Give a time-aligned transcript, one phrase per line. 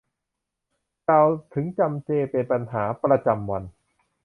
[1.07, 3.63] กล่าวถึงจำเจเป็นปัญหาประจำวัน